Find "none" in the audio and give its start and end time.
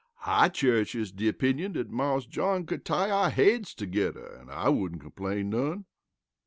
5.51-5.85